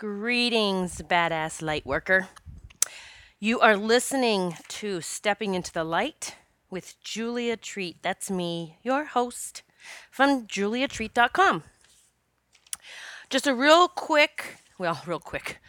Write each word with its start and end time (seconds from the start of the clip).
Greetings, 0.00 1.02
badass 1.02 1.60
light 1.60 1.84
worker. 1.84 2.28
You 3.38 3.60
are 3.60 3.76
listening 3.76 4.56
to 4.68 5.02
Stepping 5.02 5.54
into 5.54 5.70
the 5.74 5.84
Light 5.84 6.36
with 6.70 6.98
Julia 7.04 7.58
Treat. 7.58 8.02
That's 8.02 8.30
me, 8.30 8.78
your 8.82 9.04
host 9.04 9.62
from 10.10 10.46
juliatreat.com. 10.46 11.64
Just 13.28 13.46
a 13.46 13.54
real 13.54 13.88
quick, 13.88 14.62
well, 14.78 15.02
real 15.04 15.20
quick 15.20 15.60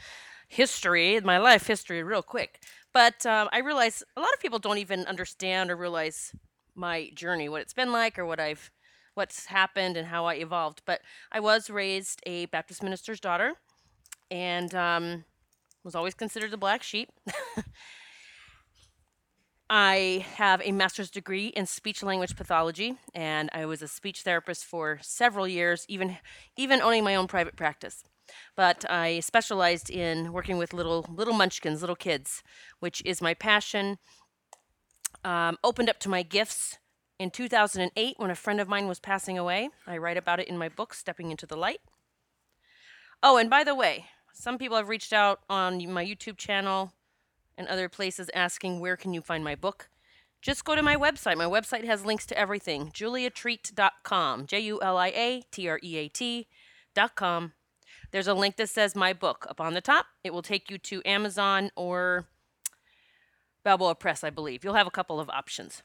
history, 0.48 1.20
my 1.20 1.38
life 1.38 1.68
history, 1.68 2.02
real 2.02 2.24
quick. 2.24 2.64
But 2.94 3.26
um, 3.26 3.50
I 3.52 3.58
realize 3.58 4.02
a 4.16 4.22
lot 4.22 4.34
of 4.34 4.40
people 4.40 4.60
don't 4.60 4.78
even 4.78 5.06
understand 5.08 5.70
or 5.70 5.76
realize 5.76 6.34
my 6.74 7.12
journey, 7.16 7.50
what 7.50 7.64
it's 7.64 7.74
been 7.74 7.92
like, 7.92 8.18
or 8.18 8.26
what 8.26 8.40
I've, 8.40 8.72
what's 9.14 9.48
happened, 9.48 9.98
and 9.98 10.08
how 10.08 10.24
I 10.24 10.36
evolved. 10.36 10.84
But 10.86 11.02
I 11.34 11.42
was 11.42 11.70
raised 11.70 12.22
a 12.26 12.46
Baptist 12.46 12.82
minister's 12.82 13.20
daughter 13.20 13.58
and 14.32 14.74
um, 14.74 15.26
was 15.84 15.94
always 15.94 16.16
considered 16.16 16.52
the 16.52 16.58
black 16.58 16.82
sheep. 16.82 17.10
I 19.70 20.26
have 20.36 20.62
a 20.66 20.72
master's 20.72 21.10
degree 21.10 21.48
in 21.48 21.66
speech 21.66 22.04
language 22.04 22.36
pathology, 22.36 22.98
and 23.14 23.50
I 23.54 23.66
was 23.66 23.82
a 23.82 23.88
speech 23.88 24.24
therapist 24.24 24.66
for 24.66 25.00
several 25.02 25.48
years, 25.48 25.86
even 25.88 26.18
even 26.58 26.82
owning 26.82 27.04
my 27.04 27.16
own 27.16 27.28
private 27.28 27.56
practice. 27.56 28.04
But 28.56 28.90
I 28.90 29.22
specialized 29.22 29.90
in 29.90 30.34
working 30.34 30.58
with 30.58 30.74
little 30.74 31.06
little 31.10 31.34
munchkins, 31.34 31.80
little 31.82 31.96
kids, 31.96 32.44
which 32.80 33.02
is 33.06 33.22
my 33.22 33.34
passion. 33.34 33.98
Um, 35.24 35.58
opened 35.64 35.90
up 35.90 36.00
to 36.00 36.10
my 36.10 36.24
gifts 36.24 36.80
in 37.20 37.30
2008 37.30 38.16
when 38.18 38.32
a 38.32 38.36
friend 38.36 38.60
of 38.60 38.68
mine 38.68 38.88
was 38.88 39.00
passing 39.00 39.38
away. 39.38 39.70
I 39.88 39.98
write 39.98 40.18
about 40.18 40.40
it 40.40 40.48
in 40.48 40.58
my 40.58 40.68
book, 40.68 40.94
Stepping 40.94 41.32
into 41.32 41.46
the 41.46 41.56
Light. 41.56 41.80
Oh, 43.24 43.38
and 43.38 43.50
by 43.50 43.64
the 43.64 43.76
way, 43.76 44.08
some 44.34 44.58
people 44.58 44.78
have 44.78 44.90
reached 44.90 45.14
out 45.14 45.42
on 45.50 45.78
my 45.92 46.06
YouTube 46.06 46.38
channel 46.38 46.94
and 47.58 47.68
other 47.68 47.90
places 47.90 48.30
asking 48.34 48.80
where 48.80 48.98
can 48.98 49.14
you 49.14 49.22
find 49.22 49.44
my 49.44 49.56
book. 49.56 49.90
Just 50.42 50.66
go 50.66 50.76
to 50.76 50.82
my 50.82 50.96
website. 50.96 51.38
My 51.38 51.46
website 51.46 51.86
has 51.86 52.06
links 52.06 52.26
to 52.28 52.38
everything. 52.38 52.88
juliatreat.com. 52.88 54.48
J 54.48 54.60
U 54.62 54.80
L 54.82 54.98
I 54.98 55.08
A 55.10 55.44
T 55.52 55.70
R 55.70 55.80
E 55.84 55.98
A 55.98 56.08
T.com. 56.08 57.54
There's 58.12 58.28
a 58.28 58.34
link 58.34 58.58
that 58.58 58.70
says 58.70 58.96
my 58.96 59.14
book 59.14 59.46
up 59.50 59.62
on 59.62 59.74
the 59.74 59.82
top. 59.82 60.08
It 60.24 60.34
will 60.34 60.42
take 60.42 60.70
you 60.70 60.78
to 60.80 61.02
Amazon 61.06 61.70
or 61.76 62.26
Balboa 63.64 63.96
Press, 63.96 64.24
I 64.24 64.32
believe. 64.32 64.64
You'll 64.64 64.74
have 64.74 64.88
a 64.88 64.92
couple 64.92 65.20
of 65.20 65.30
options. 65.30 65.84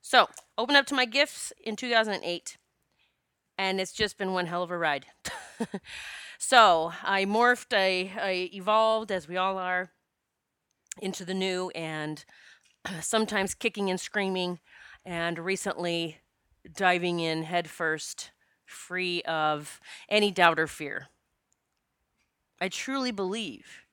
So, 0.00 0.28
open 0.56 0.76
up 0.76 0.86
to 0.86 0.94
my 0.94 1.04
gifts 1.04 1.52
in 1.62 1.74
2008, 1.74 2.56
and 3.58 3.80
it's 3.80 3.92
just 3.92 4.18
been 4.18 4.32
one 4.32 4.46
hell 4.46 4.62
of 4.62 4.70
a 4.70 4.78
ride. 4.78 5.06
So 6.38 6.92
I 7.02 7.24
morphed, 7.24 7.74
I, 7.74 8.12
I 8.20 8.50
evolved, 8.52 9.10
as 9.10 9.26
we 9.26 9.36
all 9.36 9.58
are, 9.58 9.90
into 11.00 11.24
the 11.24 11.34
new, 11.34 11.70
and 11.70 12.24
sometimes 13.00 13.54
kicking 13.54 13.90
and 13.90 13.98
screaming, 13.98 14.60
and 15.04 15.38
recently 15.38 16.18
diving 16.74 17.20
in 17.20 17.44
headfirst, 17.44 18.32
free 18.66 19.22
of 19.22 19.80
any 20.08 20.30
doubt 20.30 20.58
or 20.58 20.66
fear. 20.66 21.08
I 22.60 22.68
truly 22.68 23.12
believe 23.12 23.84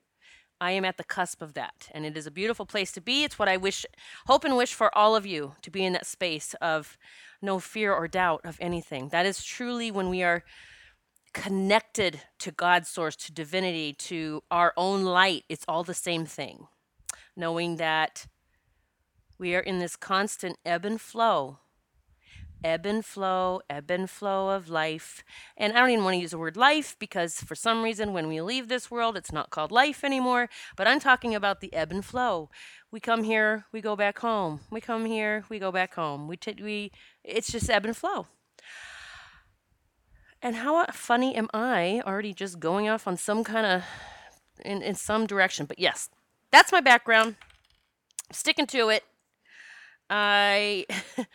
I 0.60 0.72
am 0.72 0.86
at 0.86 0.98
the 0.98 1.04
cusp 1.04 1.42
of 1.42 1.54
that, 1.54 1.90
and 1.92 2.06
it 2.06 2.18
is 2.18 2.28
a 2.28 2.32
beautiful 2.32 2.66
place 2.66 2.92
to 2.94 3.02
be. 3.02 3.24
It's 3.24 3.40
what 3.40 3.50
I 3.50 3.58
wish, 3.58 3.86
hope, 4.28 4.44
and 4.44 4.58
wish 4.58 4.74
for 4.74 4.96
all 4.98 5.16
of 5.16 5.26
you 5.26 5.56
to 5.62 5.72
be 5.72 5.86
in 5.86 5.94
that 5.94 6.06
space 6.06 6.56
of 6.62 6.98
no 7.44 7.60
fear 7.60 7.94
or 7.94 8.08
doubt 8.08 8.42
of 8.44 8.58
anything. 8.60 9.10
That 9.10 9.26
is 9.26 9.44
truly 9.44 9.92
when 9.92 10.10
we 10.10 10.24
are 10.24 10.44
connected 11.34 12.22
to 12.40 12.52
God's 12.52 12.88
source, 12.88 13.16
to 13.18 13.32
divinity, 13.32 13.94
to 13.94 14.44
our 14.50 14.74
own 14.78 15.04
light, 15.04 15.44
it's 15.50 15.66
all 15.68 15.84
the 15.84 15.94
same 15.94 16.26
thing. 16.26 16.68
Knowing 17.36 17.78
that 17.78 18.28
we 19.38 19.56
are 19.56 19.60
in 19.60 19.80
this 19.80 19.96
constant 19.96 20.58
ebb 20.66 20.86
and 20.86 21.02
flow, 21.02 21.58
ebb 22.64 22.86
and 22.86 23.06
flow, 23.06 23.62
ebb 23.70 23.92
and 23.92 24.10
flow 24.10 24.50
of 24.50 24.70
life. 24.70 25.24
And 25.58 25.74
I 25.74 25.80
don't 25.80 25.90
even 25.90 26.04
want 26.04 26.16
to 26.16 26.22
use 26.22 26.32
the 26.32 26.38
word 26.38 26.58
life 26.58 26.96
because 27.00 27.36
for 27.42 27.56
some 27.56 27.84
reason 27.84 28.14
when 28.14 28.28
we 28.28 28.42
leave 28.42 28.68
this 28.68 28.90
world, 28.90 29.18
it's 29.18 29.32
not 29.32 29.50
called 29.50 29.72
life 29.72 30.04
anymore. 30.04 30.50
But 30.76 30.88
I'm 30.88 31.00
talking 31.00 31.36
about 31.36 31.62
the 31.62 31.74
ebb 31.74 31.92
and 31.92 32.04
flow. 32.04 32.50
We 32.92 33.00
come 33.00 33.24
here, 33.24 33.66
we 33.72 33.82
go 33.82 33.96
back 33.96 34.20
home. 34.20 34.62
We 34.72 34.82
come 34.82 35.06
here, 35.06 35.46
we 35.50 35.60
go 35.60 35.72
back 35.72 35.96
home. 35.96 36.28
We, 36.28 36.38
t- 36.38 36.62
we 36.62 36.92
it's 37.24 37.52
just 37.52 37.70
ebb 37.70 37.86
and 37.86 37.96
flow. 37.98 38.28
And 40.42 40.58
how 40.58 40.86
funny 40.88 41.36
am 41.36 41.50
I 41.54 42.02
already 42.06 42.34
just 42.34 42.60
going 42.60 42.90
off 42.90 43.08
on 43.08 43.18
some 43.18 43.44
kind 43.44 43.66
of 43.66 43.84
in, 44.64 44.82
in 44.82 44.96
some 44.96 45.26
direction? 45.26 45.66
But 45.66 45.80
yes, 45.80 46.10
that's 46.52 46.72
my 46.72 46.82
background. 46.82 47.36
sticking 48.32 48.68
to 48.68 48.90
it. 48.90 49.04
I 50.10 50.86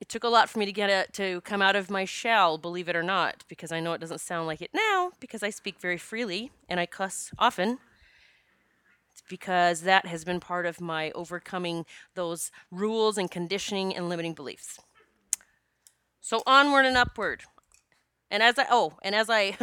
it 0.00 0.08
took 0.08 0.24
a 0.24 0.28
lot 0.28 0.48
for 0.48 0.58
me 0.58 0.66
to 0.66 0.72
get 0.72 0.90
it 0.90 1.12
to 1.14 1.40
come 1.40 1.60
out 1.60 1.74
of 1.74 1.90
my 1.90 2.04
shell, 2.04 2.56
believe 2.56 2.88
it 2.88 2.96
or 2.96 3.02
not, 3.02 3.44
because 3.48 3.72
I 3.72 3.80
know 3.80 3.92
it 3.94 4.00
doesn't 4.00 4.20
sound 4.20 4.46
like 4.46 4.62
it 4.62 4.70
now 4.72 5.12
because 5.18 5.42
I 5.42 5.50
speak 5.50 5.80
very 5.80 5.98
freely 5.98 6.52
and 6.68 6.78
I 6.78 6.86
cuss 6.86 7.30
often. 7.38 7.78
It's 9.12 9.22
because 9.28 9.80
that 9.82 10.06
has 10.06 10.24
been 10.24 10.38
part 10.38 10.66
of 10.66 10.80
my 10.80 11.10
overcoming 11.12 11.84
those 12.14 12.52
rules 12.70 13.18
and 13.18 13.28
conditioning 13.28 13.94
and 13.94 14.08
limiting 14.08 14.34
beliefs. 14.34 14.78
So 16.20 16.42
onward 16.46 16.86
and 16.86 16.96
upward. 16.96 17.42
And 18.30 18.42
as 18.42 18.58
I 18.58 18.66
oh, 18.70 18.98
and 19.02 19.14
as 19.14 19.28
I 19.28 19.56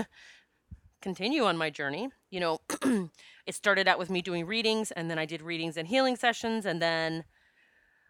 continue 1.01 1.45
on 1.45 1.55
my 1.55 1.69
journey, 1.69 2.09
you 2.29 2.41
know, 2.41 2.59
it 3.45 3.55
started 3.55 3.87
out 3.87 3.99
with 3.99 4.09
me 4.09 4.21
doing 4.21 4.45
readings 4.45 4.91
and 4.91 5.09
then 5.09 5.17
I 5.17 5.25
did 5.25 5.41
readings 5.41 5.77
and 5.77 5.87
healing 5.87 6.17
sessions 6.17 6.65
and 6.65 6.81
then 6.81 7.23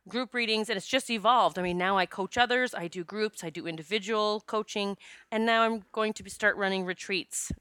group 0.07 0.33
readings 0.33 0.69
and 0.69 0.77
it's 0.77 0.87
just 0.87 1.09
evolved. 1.09 1.57
I 1.57 1.61
mean, 1.61 1.77
now 1.77 1.97
I 1.97 2.05
coach 2.05 2.37
others, 2.37 2.73
I 2.73 2.87
do 2.87 3.03
groups, 3.03 3.43
I 3.43 3.49
do 3.49 3.67
individual 3.67 4.43
coaching, 4.45 4.97
and 5.31 5.45
now 5.45 5.63
I'm 5.63 5.83
going 5.91 6.13
to 6.13 6.29
start 6.29 6.57
running 6.57 6.85
retreats 6.85 7.51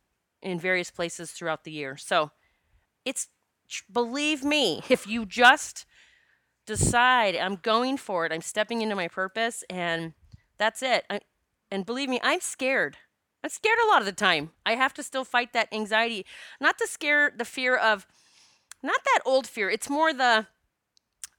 in 0.42 0.60
various 0.60 0.90
places 0.90 1.32
throughout 1.32 1.64
the 1.64 1.72
year. 1.72 1.96
So, 1.96 2.30
it's 3.04 3.28
believe 3.92 4.44
me, 4.44 4.82
if 4.88 5.06
you 5.06 5.24
just 5.24 5.86
decide 6.66 7.36
I'm 7.36 7.56
going 7.56 7.96
for 7.96 8.26
it, 8.26 8.32
I'm 8.32 8.40
stepping 8.40 8.82
into 8.82 8.94
my 8.94 9.08
purpose 9.08 9.64
and 9.68 10.14
that's 10.58 10.82
it. 10.82 11.04
I, 11.10 11.20
and 11.70 11.84
believe 11.84 12.08
me, 12.08 12.20
I'm 12.22 12.40
scared. 12.40 12.96
I'm 13.42 13.50
scared 13.50 13.78
a 13.84 13.88
lot 13.88 14.00
of 14.00 14.06
the 14.06 14.12
time. 14.12 14.50
I 14.64 14.74
have 14.74 14.94
to 14.94 15.02
still 15.02 15.24
fight 15.24 15.52
that 15.52 15.68
anxiety. 15.72 16.24
Not 16.60 16.78
the 16.78 16.86
scare, 16.86 17.32
the 17.36 17.44
fear 17.44 17.76
of, 17.76 18.06
not 18.82 19.00
that 19.04 19.20
old 19.26 19.46
fear. 19.46 19.68
It's 19.68 19.90
more 19.90 20.12
the, 20.12 20.46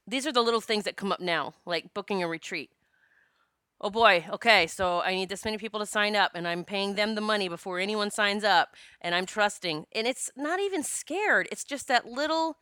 these 0.06 0.26
are 0.26 0.32
the 0.32 0.42
little 0.42 0.60
things 0.60 0.84
that 0.84 0.96
come 0.96 1.12
up 1.12 1.20
now, 1.20 1.54
like 1.64 1.92
booking 1.94 2.22
a 2.22 2.28
retreat. 2.28 2.70
Oh 3.80 3.90
boy, 3.90 4.24
okay, 4.32 4.66
so 4.66 5.02
I 5.02 5.14
need 5.14 5.28
this 5.28 5.44
many 5.44 5.58
people 5.58 5.80
to 5.80 5.86
sign 5.86 6.16
up, 6.16 6.32
and 6.34 6.48
I'm 6.48 6.64
paying 6.64 6.94
them 6.94 7.14
the 7.14 7.20
money 7.20 7.48
before 7.48 7.78
anyone 7.78 8.10
signs 8.10 8.42
up, 8.42 8.74
and 9.02 9.14
I'm 9.14 9.26
trusting. 9.26 9.84
And 9.94 10.06
it's 10.06 10.30
not 10.36 10.60
even 10.60 10.82
scared, 10.82 11.48
it's 11.52 11.64
just 11.64 11.88
that 11.88 12.06
little 12.06 12.56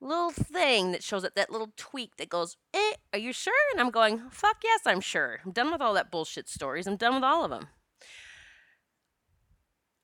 little 0.00 0.30
thing 0.30 0.90
that 0.92 1.04
shows 1.04 1.24
up, 1.24 1.34
that 1.36 1.50
little 1.50 1.72
tweak 1.76 2.16
that 2.16 2.28
goes, 2.28 2.56
eh, 2.74 2.94
are 3.12 3.18
you 3.20 3.32
sure? 3.32 3.54
And 3.70 3.80
I'm 3.80 3.90
going, 3.90 4.20
fuck 4.30 4.56
yes, 4.64 4.80
I'm 4.84 5.00
sure. 5.00 5.38
I'm 5.44 5.52
done 5.52 5.70
with 5.70 5.80
all 5.80 5.94
that 5.94 6.10
bullshit 6.10 6.48
stories. 6.48 6.88
I'm 6.88 6.96
done 6.96 7.14
with 7.14 7.22
all 7.22 7.44
of 7.44 7.50
them. 7.50 7.68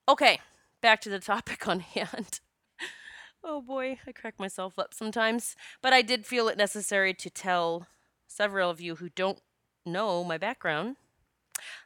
Okay, 0.09 0.39
back 0.81 1.01
to 1.01 1.11
the 1.11 1.19
topic 1.19 1.67
on 1.67 1.81
hand. 1.81 2.41
Oh 3.49 3.63
boy, 3.63 3.99
I 4.07 4.13
crack 4.13 4.39
myself 4.39 4.79
up 4.79 4.95
sometimes. 4.95 5.57
But 5.83 5.93
I 5.93 6.03
did 6.03 6.27
feel 6.27 6.49
it 6.49 6.59
necessary 6.59 7.15
to 7.15 7.31
tell 7.31 7.87
several 8.27 8.71
of 8.71 8.81
you 8.81 8.97
who 8.97 9.09
don't 9.09 9.41
know 9.85 10.23
my 10.23 10.39
background 10.39 10.97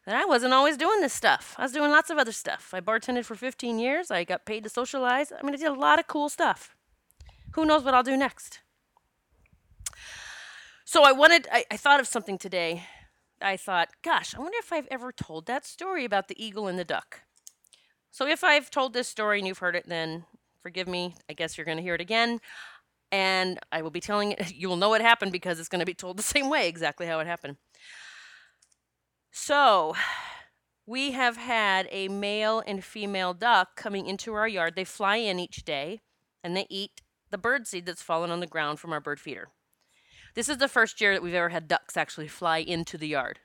that 0.05 0.15
I 0.15 0.25
wasn't 0.25 0.53
always 0.53 0.77
doing 0.77 1.01
this 1.01 1.13
stuff. 1.13 1.55
I 1.57 1.63
was 1.63 1.73
doing 1.73 1.91
lots 1.91 2.11
of 2.11 2.19
other 2.19 2.33
stuff. 2.33 2.75
I 2.75 2.81
bartended 2.81 3.25
for 3.25 3.37
15 3.37 3.79
years. 3.79 4.11
I 4.11 4.25
got 4.25 4.45
paid 4.45 4.65
to 4.65 4.69
socialize. 4.69 5.33
I 5.33 5.43
mean, 5.43 5.55
I 5.55 5.59
did 5.59 5.69
a 5.69 5.73
lot 5.73 5.99
of 5.99 6.07
cool 6.07 6.29
stuff 6.29 6.75
who 7.53 7.65
knows 7.65 7.85
what 7.85 7.95
I'll 7.95 8.03
do 8.03 8.17
next? 8.17 8.61
So 10.85 11.05
I 11.05 11.13
wanted, 11.13 11.49
I, 11.51 11.65
I 11.71 11.77
thought 11.77 12.01
of 12.01 12.07
something 12.07 12.39
today. 12.39 12.85
I 13.41 13.57
thought, 13.57 13.91
gosh, 14.03 14.35
I 14.35 14.41
wonder 14.41 14.59
if 14.59 14.73
I've 14.73 14.89
ever 14.91 15.13
told 15.13 15.47
that 15.47 15.65
story 15.65 16.05
about 16.05 16.29
the 16.29 16.45
eagle 16.45 16.69
and 16.69 16.79
the 16.79 16.85
duck. 16.85 17.23
So 18.11 18.27
if 18.27 18.45
I've 18.45 18.71
told 18.71 18.93
this 18.93 19.09
story 19.09 19.39
and 19.39 19.47
you've 19.47 19.59
heard 19.59 19.77
it, 19.77 19.89
then 19.89 20.25
forgive 20.63 20.89
me. 20.89 21.15
I 21.29 21.33
guess 21.33 21.57
you're 21.57 21.65
going 21.65 21.79
to 21.79 21.83
hear 21.83 21.95
it 21.95 22.01
again. 22.01 22.41
And 23.11 23.59
I 23.71 23.83
will 23.83 23.91
be 23.91 24.01
telling 24.01 24.33
it, 24.33 24.53
you 24.55 24.69
will 24.69 24.77
know 24.77 24.89
what 24.89 25.01
happened 25.01 25.33
because 25.33 25.61
it's 25.61 25.69
going 25.69 25.81
to 25.81 25.87
be 25.87 25.95
told 25.95 26.17
the 26.17 26.23
same 26.35 26.49
way, 26.49 26.69
exactly 26.69 27.07
how 27.07 27.21
it 27.21 27.27
happened. 27.27 27.57
So, 29.31 29.95
we 30.87 31.13
have 31.13 31.37
had 31.37 31.89
a 31.91 32.09
male 32.09 32.63
and 32.67 32.85
female 32.85 33.35
duck 33.35 33.77
coming 33.77 34.07
into 34.07 34.35
our 34.35 34.49
yard. 34.49 34.75
They 34.77 34.85
fly 34.85 35.17
in 35.17 35.39
each 35.39 35.65
day 35.65 36.01
and 36.43 36.57
they 36.57 36.67
eat 36.69 37.01
the 37.31 37.39
bird 37.39 37.67
seed 37.67 37.87
that's 37.87 38.03
fallen 38.03 38.31
on 38.31 38.41
the 38.41 38.47
ground 38.47 38.79
from 38.79 38.93
our 38.93 39.01
bird 39.01 39.21
feeder. 39.21 39.49
This 40.35 40.49
is 40.49 40.59
the 40.59 40.69
first 40.69 41.01
year 41.01 41.15
that 41.15 41.23
we've 41.23 41.35
ever 41.35 41.51
had 41.51 41.69
ducks 41.69 41.97
actually 41.97 42.29
fly 42.29 42.59
into 42.59 42.99
the 42.99 43.09
yard. 43.09 43.39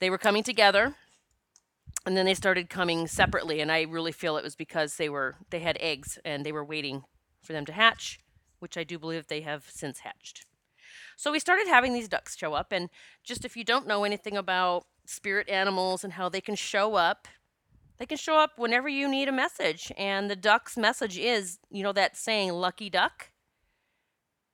They 0.00 0.10
were 0.10 0.18
coming 0.18 0.42
together 0.42 0.96
and 2.08 2.16
then 2.16 2.24
they 2.24 2.32
started 2.32 2.70
coming 2.70 3.06
separately 3.06 3.60
and 3.60 3.70
i 3.70 3.82
really 3.82 4.12
feel 4.12 4.38
it 4.38 4.44
was 4.44 4.56
because 4.56 4.96
they 4.96 5.10
were 5.10 5.36
they 5.50 5.60
had 5.60 5.76
eggs 5.78 6.18
and 6.24 6.44
they 6.44 6.52
were 6.52 6.64
waiting 6.64 7.04
for 7.42 7.52
them 7.52 7.66
to 7.66 7.72
hatch 7.72 8.18
which 8.60 8.78
i 8.78 8.82
do 8.82 8.98
believe 8.98 9.26
they 9.26 9.42
have 9.42 9.66
since 9.68 10.00
hatched. 10.00 10.46
So 11.16 11.30
we 11.30 11.38
started 11.38 11.68
having 11.68 11.92
these 11.92 12.08
ducks 12.08 12.36
show 12.36 12.54
up 12.54 12.72
and 12.72 12.88
just 13.22 13.44
if 13.44 13.56
you 13.56 13.62
don't 13.62 13.86
know 13.86 14.04
anything 14.04 14.36
about 14.36 14.86
spirit 15.04 15.48
animals 15.48 16.02
and 16.02 16.14
how 16.14 16.28
they 16.28 16.40
can 16.40 16.54
show 16.54 16.94
up 16.94 17.28
they 17.98 18.06
can 18.06 18.16
show 18.16 18.38
up 18.38 18.52
whenever 18.56 18.88
you 18.88 19.08
need 19.08 19.28
a 19.28 19.32
message 19.32 19.92
and 19.98 20.30
the 20.30 20.36
duck's 20.36 20.76
message 20.76 21.18
is 21.18 21.58
you 21.70 21.82
know 21.82 21.92
that 21.92 22.16
saying 22.16 22.52
lucky 22.52 22.88
duck. 22.88 23.30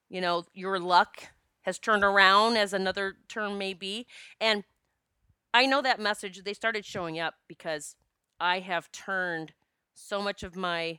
You 0.08 0.20
know 0.20 0.44
your 0.52 0.80
luck 0.80 1.28
has 1.62 1.78
turned 1.78 2.02
around 2.02 2.56
as 2.56 2.72
another 2.72 3.16
term 3.28 3.58
may 3.58 3.74
be 3.74 4.06
and 4.40 4.64
I 5.54 5.66
know 5.66 5.80
that 5.80 6.00
message. 6.00 6.42
They 6.42 6.52
started 6.52 6.84
showing 6.84 7.20
up 7.20 7.34
because 7.46 7.94
I 8.40 8.58
have 8.58 8.90
turned 8.90 9.52
so 9.94 10.20
much 10.20 10.42
of 10.42 10.56
my, 10.56 10.98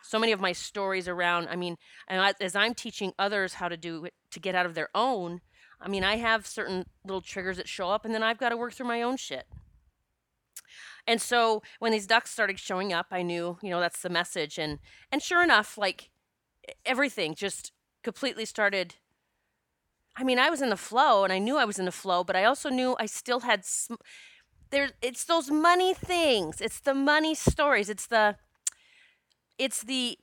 so 0.00 0.20
many 0.20 0.30
of 0.30 0.40
my 0.40 0.52
stories 0.52 1.08
around. 1.08 1.48
I 1.48 1.56
mean, 1.56 1.76
as 2.08 2.54
I'm 2.54 2.72
teaching 2.72 3.12
others 3.18 3.54
how 3.54 3.68
to 3.68 3.76
do 3.76 4.04
it 4.04 4.14
to 4.30 4.38
get 4.38 4.54
out 4.54 4.64
of 4.64 4.74
their 4.74 4.90
own, 4.94 5.40
I 5.80 5.88
mean, 5.88 6.04
I 6.04 6.16
have 6.16 6.46
certain 6.46 6.86
little 7.04 7.20
triggers 7.20 7.56
that 7.56 7.68
show 7.68 7.90
up, 7.90 8.04
and 8.04 8.14
then 8.14 8.22
I've 8.22 8.38
got 8.38 8.50
to 8.50 8.56
work 8.56 8.72
through 8.72 8.86
my 8.86 9.02
own 9.02 9.16
shit. 9.16 9.46
And 11.06 11.20
so 11.20 11.62
when 11.80 11.92
these 11.92 12.06
ducks 12.06 12.30
started 12.30 12.58
showing 12.60 12.92
up, 12.92 13.06
I 13.10 13.22
knew, 13.22 13.58
you 13.62 13.70
know, 13.70 13.80
that's 13.80 14.02
the 14.02 14.08
message. 14.08 14.58
And 14.58 14.78
and 15.12 15.22
sure 15.22 15.42
enough, 15.42 15.76
like 15.76 16.10
everything 16.84 17.34
just 17.34 17.72
completely 18.02 18.44
started 18.44 18.96
I 20.16 20.24
mean, 20.24 20.38
I 20.38 20.48
was 20.48 20.62
in 20.62 20.70
the 20.70 20.76
flow 20.76 21.24
and 21.24 21.32
I 21.32 21.38
knew 21.38 21.58
I 21.58 21.66
was 21.66 21.78
in 21.78 21.84
the 21.84 21.92
flow, 21.92 22.24
but 22.24 22.36
I 22.36 22.44
also 22.44 22.70
knew 22.70 22.96
I 22.98 23.06
still 23.06 23.40
had 23.40 23.64
sm- 23.64 23.94
there 24.70 24.90
it's 25.02 25.24
those 25.24 25.50
money 25.50 25.94
things. 25.94 26.60
It's 26.60 26.80
the 26.80 26.94
money 26.94 27.34
stories. 27.34 27.90
It's 27.90 28.06
the 28.06 28.36
it's 29.58 29.82
the 29.82 30.18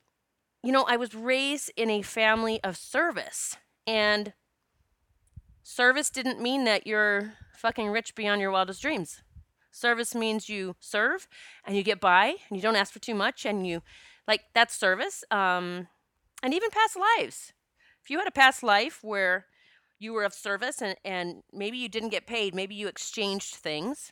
you 0.64 0.72
know, 0.72 0.86
I 0.88 0.96
was 0.96 1.14
raised 1.14 1.72
in 1.76 1.90
a 1.90 2.02
family 2.02 2.64
of 2.64 2.78
service 2.78 3.58
and 3.86 4.34
service 5.62 6.10
didn't 6.10 6.42
mean 6.42 6.64
that 6.64 6.88
you're 6.88 7.34
fucking 7.58 7.90
rich 7.90 8.16
beyond 8.16 8.40
your 8.40 8.52
wildest 8.52 8.82
dreams. 8.82 9.22
Service 9.72 10.16
means 10.16 10.50
you 10.50 10.76
serve 10.80 11.28
and 11.66 11.76
you 11.76 11.84
get 11.84 12.00
by 12.00 12.36
and 12.48 12.58
you 12.58 12.62
don't 12.62 12.76
ask 12.76 12.94
for 12.94 13.00
too 13.00 13.16
much 13.16 13.46
and 13.46 13.68
you 13.68 13.84
like 14.28 14.42
that's 14.56 14.76
service. 14.76 15.24
Um 15.30 15.88
and 16.42 16.54
even 16.54 16.72
past 16.72 16.98
lives. 16.98 17.54
If 18.04 18.10
you 18.10 18.18
had 18.18 18.28
a 18.28 18.32
past 18.32 18.64
life 18.64 19.00
where 19.04 19.46
you 20.04 20.14
were 20.14 20.24
of 20.24 20.34
service 20.34 20.82
and, 20.82 20.96
and 21.04 21.44
maybe 21.52 21.78
you 21.78 21.90
didn't 21.90 22.10
get 22.10 22.28
paid, 22.28 22.54
maybe 22.54 22.76
you 22.76 22.88
exchanged 22.88 23.56
things. 23.56 24.12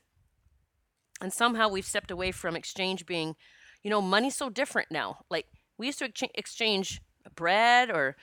And 1.20 1.32
somehow 1.32 1.68
we've 1.70 1.86
stepped 1.86 2.10
away 2.10 2.32
from 2.32 2.56
exchange 2.56 3.06
being, 3.06 3.36
you 3.84 3.92
know, 3.92 4.02
money's 4.02 4.36
so 4.36 4.50
different 4.50 4.90
now. 4.90 5.20
Like 5.30 5.46
we 5.78 5.86
used 5.86 6.00
to 6.00 6.10
excha- 6.10 6.32
exchange 6.34 7.02
bread 7.36 7.92
or 7.92 8.16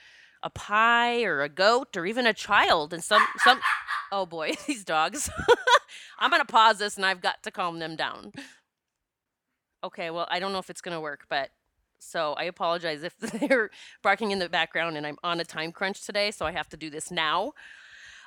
a 0.43 0.49
pie 0.49 1.23
or 1.23 1.41
a 1.41 1.49
goat 1.49 1.95
or 1.95 2.05
even 2.05 2.25
a 2.25 2.33
child 2.33 2.93
and 2.93 3.03
some 3.03 3.25
some 3.43 3.59
oh 4.11 4.25
boy, 4.25 4.53
these 4.67 4.83
dogs. 4.83 5.29
I'm 6.19 6.29
going 6.29 6.41
to 6.41 6.51
pause 6.51 6.79
this 6.79 6.97
and 6.97 7.05
I've 7.05 7.21
got 7.21 7.43
to 7.43 7.51
calm 7.51 7.79
them 7.79 7.95
down. 7.95 8.33
Okay, 9.83 10.09
well, 10.09 10.27
I 10.29 10.39
don't 10.39 10.51
know 10.51 10.59
if 10.59 10.69
it's 10.69 10.81
going 10.81 10.95
to 10.95 11.01
work, 11.01 11.25
but 11.29 11.51
so 11.99 12.33
I 12.33 12.45
apologize 12.45 13.03
if 13.03 13.17
they're 13.19 13.69
barking 14.01 14.31
in 14.31 14.39
the 14.39 14.49
background 14.49 14.97
and 14.97 15.05
I'm 15.05 15.17
on 15.23 15.39
a 15.39 15.45
time 15.45 15.71
crunch 15.71 16.05
today, 16.05 16.31
so 16.31 16.45
I 16.45 16.51
have 16.51 16.69
to 16.69 16.77
do 16.77 16.89
this 16.89 17.11
now. 17.11 17.53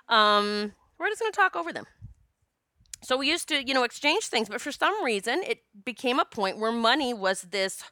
Um, 0.08 0.72
we're 0.98 1.08
just 1.08 1.20
going 1.20 1.32
to 1.32 1.36
talk 1.36 1.56
over 1.56 1.72
them. 1.72 1.86
So 3.02 3.16
we 3.16 3.28
used 3.28 3.48
to, 3.48 3.66
you 3.66 3.74
know, 3.74 3.82
exchange 3.82 4.26
things, 4.26 4.48
but 4.48 4.60
for 4.60 4.70
some 4.70 5.02
reason 5.04 5.42
it 5.42 5.62
became 5.84 6.20
a 6.20 6.24
point 6.24 6.58
where 6.58 6.70
money 6.70 7.12
was 7.12 7.42
this 7.42 7.82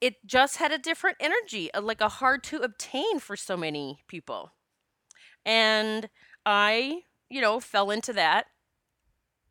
it 0.00 0.26
just 0.26 0.58
had 0.58 0.72
a 0.72 0.78
different 0.78 1.16
energy, 1.20 1.72
uh, 1.72 1.80
like 1.80 2.00
a 2.00 2.08
hard 2.08 2.44
to 2.44 2.58
obtain 2.58 3.18
for 3.18 3.36
so 3.36 3.56
many 3.56 4.00
people. 4.08 4.52
And 5.44 6.08
I, 6.44 7.02
you 7.30 7.40
know, 7.40 7.60
fell 7.60 7.90
into 7.90 8.12
that 8.12 8.46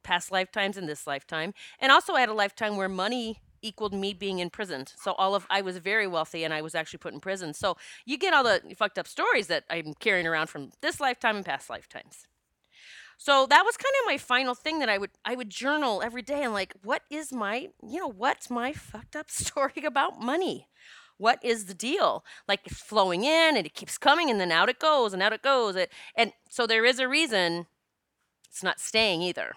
past 0.04 0.32
lifetimes 0.32 0.78
and 0.78 0.88
this 0.88 1.08
lifetime. 1.08 1.54
And 1.80 1.92
also 1.92 2.14
I 2.14 2.20
had 2.20 2.30
a 2.30 2.34
lifetime 2.34 2.78
where 2.78 2.90
money 2.90 3.42
equaled 3.66 3.94
me 3.94 4.14
being 4.14 4.40
imprisoned. 4.40 4.94
So 4.98 5.14
all 5.14 5.36
of 5.36 5.46
I 5.50 5.62
was 5.62 5.78
very 5.78 6.08
wealthy 6.08 6.44
and 6.44 6.54
I 6.54 6.62
was 6.62 6.76
actually 6.76 7.00
put 7.00 7.14
in 7.14 7.20
prison. 7.20 7.54
So 7.54 7.78
you 8.06 8.18
get 8.18 8.34
all 8.34 8.44
the 8.44 8.62
fucked 8.78 9.00
up 9.00 9.08
stories 9.08 9.48
that 9.48 9.64
I'm 9.70 9.94
carrying 10.00 10.28
around 10.28 10.48
from 10.48 10.72
this 10.82 11.00
lifetime 11.00 11.38
and 11.38 11.46
past 11.46 11.70
lifetimes. 11.70 12.28
So 13.18 13.46
that 13.48 13.64
was 13.66 13.78
kind 13.78 13.94
of 14.02 14.08
my 14.08 14.18
final 14.18 14.56
thing 14.56 14.80
that 14.80 14.90
I 14.90 14.98
would 14.98 15.12
I 15.24 15.36
would 15.36 15.50
journal 15.50 16.02
every 16.04 16.22
day 16.22 16.44
and 16.44 16.54
like 16.54 16.74
what 16.84 17.04
is 17.10 17.32
my, 17.32 17.70
you 17.82 18.00
know, 18.00 18.12
what's 18.12 18.50
my 18.50 18.74
fucked 18.74 19.16
up 19.16 19.30
story 19.32 19.84
about 19.86 20.22
money? 20.22 20.68
What 21.18 21.40
is 21.44 21.66
the 21.66 21.74
deal? 21.74 22.26
Like 22.48 22.62
it's 22.66 22.82
flowing 22.82 23.24
in 23.24 23.56
and 23.56 23.66
it 23.66 23.74
keeps 23.74 23.98
coming 23.98 24.30
and 24.30 24.40
then 24.40 24.52
out 24.52 24.70
it 24.70 24.80
goes 24.80 25.14
and 25.14 25.24
out 25.24 25.34
it 25.34 25.42
goes. 25.42 25.76
It, 25.76 25.92
and 26.16 26.34
so 26.50 26.68
there 26.68 26.86
is 26.86 27.00
a 27.00 27.08
reason 27.08 27.68
it's 28.50 28.64
not 28.64 28.80
staying 28.80 29.22
either. 29.22 29.54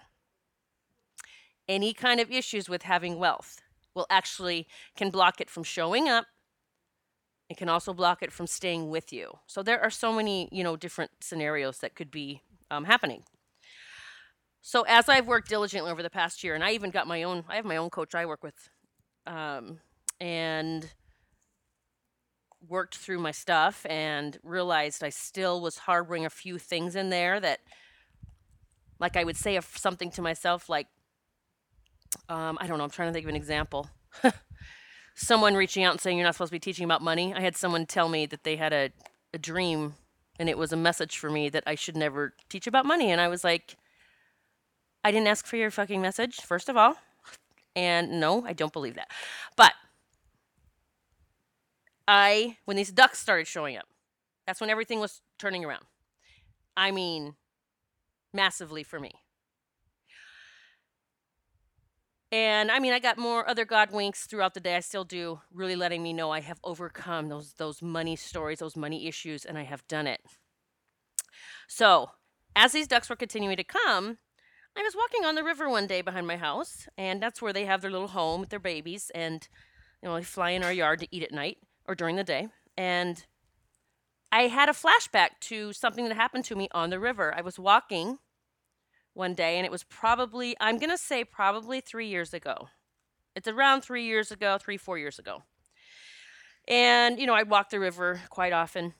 Any 1.67 1.93
kind 1.93 2.19
of 2.19 2.31
issues 2.31 2.67
with 2.69 2.83
having 2.83 3.19
wealth 3.19 3.61
will 3.95 4.07
actually 4.09 4.67
can 4.95 5.09
block 5.09 5.41
it 5.41 5.49
from 5.49 5.63
showing 5.63 6.07
up. 6.07 6.25
It 7.49 7.57
can 7.57 7.69
also 7.69 7.93
block 7.93 8.21
it 8.21 8.31
from 8.31 8.45
staying 8.45 8.89
with 8.89 9.11
you. 9.11 9.39
So 9.47 9.63
there 9.63 9.81
are 9.81 9.89
so 9.89 10.13
many, 10.13 10.47
you 10.51 10.63
know, 10.63 10.75
different 10.75 11.11
scenarios 11.19 11.79
that 11.79 11.95
could 11.95 12.11
be 12.11 12.43
um, 12.69 12.85
happening. 12.85 13.23
So 14.61 14.83
as 14.83 15.09
I've 15.09 15.25
worked 15.25 15.49
diligently 15.49 15.89
over 15.89 16.03
the 16.03 16.09
past 16.09 16.43
year, 16.43 16.53
and 16.53 16.63
I 16.63 16.71
even 16.71 16.91
got 16.91 17.07
my 17.07 17.23
own, 17.23 17.43
I 17.49 17.55
have 17.55 17.65
my 17.65 17.77
own 17.77 17.89
coach 17.89 18.13
I 18.13 18.25
work 18.25 18.43
with, 18.43 18.69
um, 19.25 19.79
and 20.19 20.91
worked 22.67 22.97
through 22.97 23.19
my 23.19 23.31
stuff 23.31 23.85
and 23.89 24.37
realized 24.43 25.03
I 25.03 25.09
still 25.09 25.61
was 25.61 25.77
harboring 25.77 26.25
a 26.25 26.29
few 26.29 26.59
things 26.59 26.95
in 26.95 27.09
there 27.09 27.39
that, 27.39 27.61
like 28.99 29.15
I 29.15 29.23
would 29.23 29.37
say 29.37 29.57
something 29.61 30.11
to 30.11 30.21
myself, 30.21 30.67
like, 30.69 30.87
um, 32.27 32.57
I 32.59 32.67
don't 32.67 32.77
know, 32.77 32.83
I'm 32.83 32.89
trying 32.89 33.09
to 33.09 33.13
think 33.13 33.25
of 33.25 33.29
an 33.29 33.35
example. 33.35 33.89
Someone 35.15 35.55
reaching 35.55 35.83
out 35.83 35.91
and 35.91 36.01
saying 36.01 36.17
you're 36.17 36.25
not 36.25 36.35
supposed 36.35 36.49
to 36.49 36.55
be 36.55 36.59
teaching 36.59 36.85
about 36.85 37.01
money. 37.01 37.33
I 37.33 37.41
had 37.41 37.57
someone 37.57 37.85
tell 37.85 38.07
me 38.07 38.25
that 38.27 38.43
they 38.43 38.55
had 38.55 38.71
a, 38.71 38.89
a 39.33 39.37
dream 39.37 39.95
and 40.39 40.47
it 40.47 40.57
was 40.57 40.71
a 40.71 40.77
message 40.77 41.17
for 41.17 41.29
me 41.29 41.49
that 41.49 41.63
I 41.67 41.75
should 41.75 41.97
never 41.97 42.33
teach 42.47 42.65
about 42.65 42.85
money. 42.85 43.11
And 43.11 43.19
I 43.19 43.27
was 43.27 43.43
like, 43.43 43.75
I 45.03 45.11
didn't 45.11 45.27
ask 45.27 45.45
for 45.45 45.57
your 45.57 45.71
fucking 45.71 46.01
message, 46.01 46.37
first 46.37 46.69
of 46.69 46.77
all. 46.77 46.95
And 47.75 48.19
no, 48.19 48.45
I 48.45 48.53
don't 48.53 48.73
believe 48.73 48.95
that. 48.95 49.11
But 49.57 49.73
I, 52.07 52.57
when 52.65 52.77
these 52.77 52.91
ducks 52.91 53.19
started 53.19 53.47
showing 53.47 53.77
up, 53.77 53.85
that's 54.47 54.61
when 54.61 54.69
everything 54.69 54.99
was 54.99 55.21
turning 55.37 55.63
around. 55.63 55.83
I 56.75 56.91
mean, 56.91 57.35
massively 58.33 58.83
for 58.83 58.99
me. 58.99 59.11
And 62.31 62.71
I 62.71 62.79
mean, 62.79 62.93
I 62.93 62.99
got 62.99 63.17
more 63.17 63.47
other 63.49 63.65
God 63.65 63.91
winks 63.91 64.27
throughout 64.27 64.53
the 64.53 64.59
day. 64.59 64.75
I 64.75 64.81
still 64.81 65.03
do, 65.03 65.41
really 65.51 65.75
letting 65.75 66.03
me 66.03 66.13
know 66.13 66.29
I 66.29 66.41
have 66.41 66.59
overcome 66.63 67.29
those 67.29 67.53
those 67.53 67.81
money 67.81 68.15
stories, 68.15 68.59
those 68.59 68.75
money 68.75 69.07
issues, 69.07 69.45
and 69.45 69.57
I 69.57 69.63
have 69.63 69.87
done 69.87 70.05
it. 70.05 70.21
So, 71.67 72.11
as 72.55 72.71
these 72.71 72.87
ducks 72.87 73.09
were 73.09 73.15
continuing 73.15 73.57
to 73.57 73.63
come, 73.63 74.19
I 74.77 74.83
was 74.83 74.95
walking 74.95 75.25
on 75.25 75.35
the 75.35 75.43
river 75.43 75.69
one 75.69 75.87
day 75.87 76.01
behind 76.01 76.27
my 76.27 76.37
house, 76.37 76.87
and 76.97 77.21
that's 77.21 77.41
where 77.41 77.53
they 77.53 77.65
have 77.65 77.81
their 77.81 77.91
little 77.91 78.09
home 78.09 78.41
with 78.41 78.49
their 78.49 78.59
babies, 78.59 79.11
and 79.15 79.47
you 80.01 80.09
know, 80.09 80.15
they 80.15 80.23
fly 80.23 80.51
in 80.51 80.63
our 80.63 80.73
yard 80.73 80.99
to 80.99 81.07
eat 81.11 81.23
at 81.23 81.31
night 81.31 81.57
or 81.87 81.95
during 81.95 82.15
the 82.15 82.23
day. 82.23 82.47
And 82.77 83.25
I 84.31 84.43
had 84.43 84.69
a 84.69 84.73
flashback 84.73 85.39
to 85.41 85.73
something 85.73 86.07
that 86.07 86.15
happened 86.15 86.45
to 86.45 86.55
me 86.55 86.69
on 86.71 86.91
the 86.91 86.99
river. 86.99 87.33
I 87.35 87.41
was 87.41 87.57
walking 87.57 88.19
one 89.19 89.35
day, 89.35 89.57
and 89.57 89.65
it 89.65 89.71
was 89.71 89.83
probably, 89.83 90.55
I'm 90.59 90.79
going 90.79 90.89
to 90.89 90.97
say 90.97 91.23
probably 91.23 91.81
three 91.81 92.07
years 92.07 92.33
ago. 92.33 92.69
It's 93.35 93.47
around 93.47 93.81
three 93.81 94.05
years 94.05 94.31
ago, 94.31 94.57
three, 94.57 94.77
four 94.77 94.97
years 94.97 95.19
ago. 95.19 95.43
And, 96.67 97.19
you 97.19 97.27
know, 97.27 97.35
I 97.35 97.43
walk 97.43 97.69
the 97.69 97.79
river 97.79 98.21
quite 98.29 98.53
often. 98.53 98.93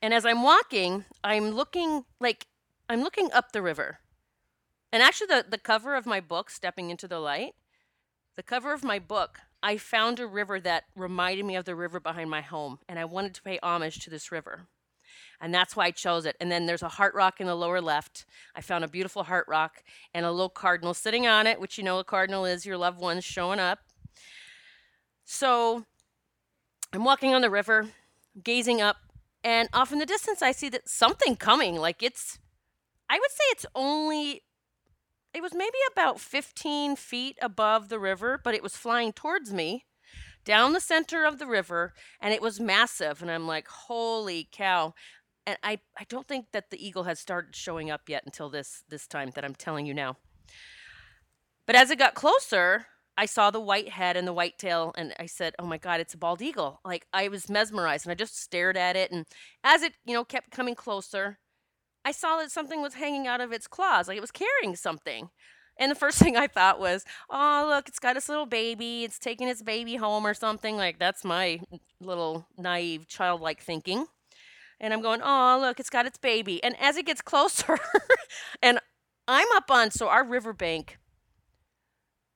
And 0.00 0.14
as 0.14 0.24
I'm 0.24 0.42
walking, 0.42 1.04
I'm 1.22 1.50
looking 1.50 2.04
like, 2.20 2.46
I'm 2.88 3.02
looking 3.02 3.30
up 3.32 3.52
the 3.52 3.60
river. 3.60 3.98
And 4.92 5.02
actually, 5.02 5.26
the, 5.26 5.44
the 5.48 5.58
cover 5.58 5.94
of 5.94 6.06
my 6.06 6.20
book, 6.20 6.48
Stepping 6.48 6.90
into 6.90 7.06
the 7.06 7.18
Light, 7.18 7.52
the 8.36 8.42
cover 8.42 8.72
of 8.72 8.82
my 8.82 8.98
book, 8.98 9.40
I 9.62 9.76
found 9.76 10.18
a 10.18 10.26
river 10.26 10.58
that 10.60 10.84
reminded 10.96 11.44
me 11.44 11.56
of 11.56 11.66
the 11.66 11.74
river 11.74 12.00
behind 12.00 12.30
my 12.30 12.40
home. 12.40 12.78
And 12.88 12.98
I 12.98 13.04
wanted 13.04 13.34
to 13.34 13.42
pay 13.42 13.58
homage 13.62 13.98
to 14.00 14.10
this 14.10 14.32
river 14.32 14.66
and 15.40 15.54
that's 15.54 15.74
why 15.74 15.86
I 15.86 15.90
chose 15.90 16.26
it. 16.26 16.36
And 16.40 16.50
then 16.50 16.66
there's 16.66 16.82
a 16.82 16.88
heart 16.88 17.14
rock 17.14 17.40
in 17.40 17.46
the 17.46 17.54
lower 17.54 17.80
left. 17.80 18.26
I 18.54 18.60
found 18.60 18.84
a 18.84 18.88
beautiful 18.88 19.24
heart 19.24 19.46
rock 19.48 19.82
and 20.12 20.26
a 20.26 20.30
little 20.30 20.48
cardinal 20.48 20.94
sitting 20.94 21.26
on 21.26 21.46
it, 21.46 21.60
which 21.60 21.78
you 21.78 21.84
know 21.84 21.98
a 21.98 22.04
cardinal 22.04 22.44
is 22.44 22.66
your 22.66 22.76
loved 22.76 23.00
ones 23.00 23.24
showing 23.24 23.58
up. 23.58 23.80
So 25.24 25.84
I'm 26.92 27.04
walking 27.04 27.34
on 27.34 27.40
the 27.40 27.50
river, 27.50 27.88
gazing 28.42 28.80
up, 28.80 28.96
and 29.42 29.68
off 29.72 29.92
in 29.92 29.98
the 29.98 30.06
distance 30.06 30.42
I 30.42 30.52
see 30.52 30.68
that 30.70 30.88
something 30.88 31.36
coming. 31.36 31.76
Like 31.76 32.02
it's, 32.02 32.38
I 33.08 33.18
would 33.18 33.30
say 33.30 33.44
it's 33.52 33.66
only 33.74 34.42
it 35.32 35.42
was 35.42 35.54
maybe 35.54 35.78
about 35.92 36.18
15 36.18 36.96
feet 36.96 37.38
above 37.40 37.88
the 37.88 38.00
river, 38.00 38.40
but 38.42 38.54
it 38.54 38.62
was 38.62 38.76
flying 38.76 39.12
towards 39.12 39.52
me 39.52 39.84
down 40.44 40.72
the 40.72 40.80
center 40.80 41.24
of 41.24 41.38
the 41.38 41.46
river 41.46 41.92
and 42.20 42.32
it 42.32 42.42
was 42.42 42.58
massive 42.58 43.22
and 43.22 43.30
I'm 43.30 43.46
like, 43.46 43.68
"Holy 43.68 44.48
cow." 44.50 44.94
And 45.46 45.58
I 45.62 45.80
I 45.98 46.04
don't 46.08 46.26
think 46.26 46.46
that 46.52 46.70
the 46.70 46.84
eagle 46.84 47.04
had 47.04 47.18
started 47.18 47.56
showing 47.56 47.90
up 47.90 48.08
yet 48.08 48.24
until 48.24 48.50
this 48.50 48.84
this 48.88 49.06
time 49.06 49.30
that 49.34 49.44
I'm 49.44 49.54
telling 49.54 49.86
you 49.86 49.94
now. 49.94 50.16
But 51.66 51.76
as 51.76 51.90
it 51.90 51.98
got 51.98 52.14
closer, 52.14 52.86
I 53.16 53.26
saw 53.26 53.50
the 53.50 53.60
white 53.60 53.90
head 53.90 54.16
and 54.16 54.26
the 54.26 54.32
white 54.32 54.58
tail, 54.58 54.92
and 54.96 55.14
I 55.20 55.26
said, 55.26 55.54
"Oh 55.58 55.66
my 55.66 55.78
God, 55.78 56.00
it's 56.00 56.14
a 56.14 56.18
bald 56.18 56.42
eagle!" 56.42 56.80
Like 56.84 57.06
I 57.12 57.28
was 57.28 57.50
mesmerized, 57.50 58.06
and 58.06 58.12
I 58.12 58.14
just 58.14 58.40
stared 58.40 58.76
at 58.76 58.96
it. 58.96 59.10
And 59.10 59.26
as 59.62 59.82
it, 59.82 59.94
you 60.04 60.14
know, 60.14 60.24
kept 60.24 60.50
coming 60.50 60.74
closer, 60.74 61.38
I 62.04 62.12
saw 62.12 62.38
that 62.38 62.50
something 62.50 62.80
was 62.82 62.94
hanging 62.94 63.26
out 63.26 63.40
of 63.40 63.52
its 63.52 63.66
claws, 63.66 64.08
like 64.08 64.16
it 64.16 64.22
was 64.22 64.30
carrying 64.30 64.74
something. 64.74 65.30
And 65.76 65.90
the 65.90 65.96
first 65.96 66.18
thing 66.22 66.36
I 66.36 66.46
thought 66.46 66.80
was, 66.80 67.04
"Oh, 67.28 67.66
look, 67.68 67.88
it's 67.88 67.98
got 67.98 68.16
its 68.16 68.28
little 68.28 68.46
baby. 68.46 69.04
It's 69.04 69.18
taking 69.18 69.48
its 69.48 69.62
baby 69.62 69.96
home 69.96 70.26
or 70.26 70.34
something." 70.34 70.76
Like 70.76 70.98
that's 70.98 71.24
my 71.24 71.60
little 72.00 72.46
naive, 72.56 73.06
childlike 73.06 73.62
thinking. 73.62 74.06
And 74.80 74.94
I'm 74.94 75.02
going, 75.02 75.20
"Oh, 75.22 75.58
look, 75.60 75.78
it's 75.78 75.90
got 75.90 76.06
its 76.06 76.18
baby." 76.18 76.62
And 76.64 76.74
as 76.80 76.96
it 76.96 77.06
gets 77.06 77.20
closer, 77.20 77.78
and 78.62 78.78
I'm 79.28 79.48
up 79.54 79.70
on 79.70 79.90
so 79.90 80.08
our 80.08 80.24
riverbank 80.24 80.98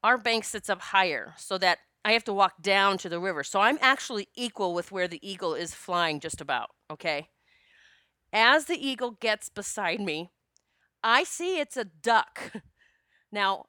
our 0.05 0.19
bank 0.19 0.43
sits 0.43 0.69
up 0.69 0.79
higher 0.79 1.33
so 1.35 1.57
that 1.57 1.79
I 2.05 2.11
have 2.11 2.23
to 2.25 2.33
walk 2.33 2.61
down 2.61 2.99
to 2.99 3.09
the 3.09 3.19
river. 3.19 3.43
So 3.43 3.59
I'm 3.59 3.79
actually 3.81 4.27
equal 4.35 4.75
with 4.75 4.91
where 4.91 5.07
the 5.07 5.19
eagle 5.27 5.55
is 5.55 5.73
flying 5.73 6.19
just 6.19 6.39
about, 6.39 6.69
okay? 6.91 7.29
As 8.31 8.65
the 8.65 8.77
eagle 8.77 9.11
gets 9.19 9.49
beside 9.49 9.99
me, 9.99 10.29
I 11.03 11.23
see 11.23 11.59
it's 11.59 11.75
a 11.75 11.85
duck. 11.85 12.51
Now, 13.31 13.65